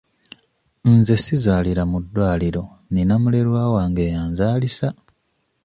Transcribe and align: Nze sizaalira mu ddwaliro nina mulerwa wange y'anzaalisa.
Nze 0.93 1.15
sizaalira 1.23 1.83
mu 1.91 1.97
ddwaliro 2.03 2.63
nina 2.93 3.15
mulerwa 3.21 3.61
wange 3.75 4.03
y'anzaalisa. 4.13 4.87